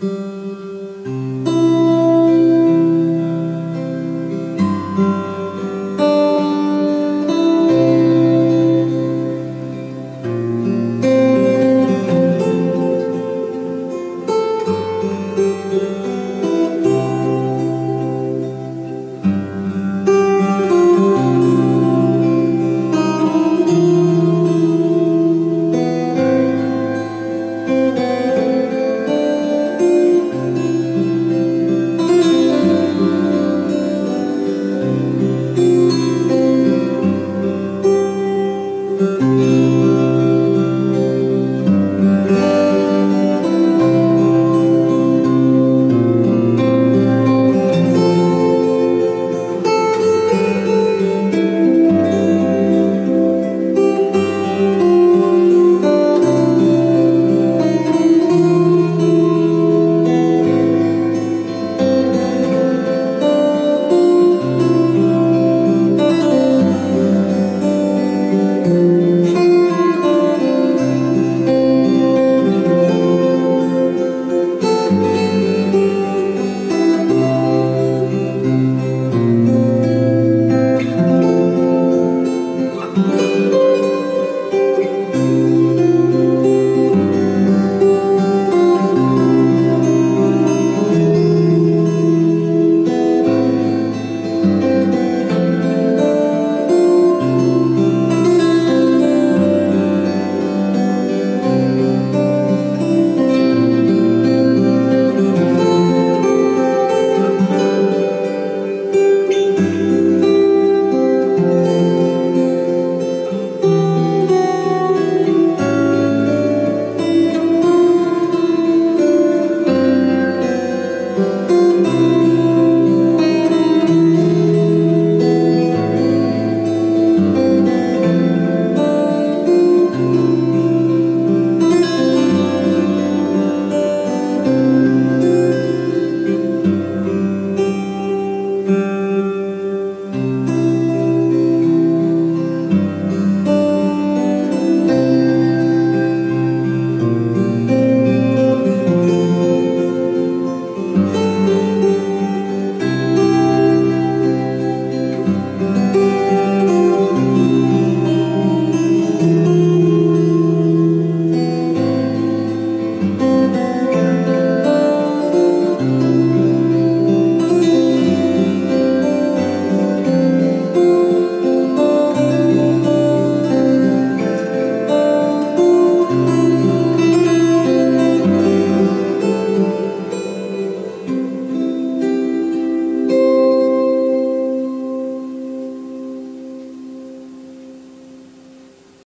Mm-hmm. 0.00 0.65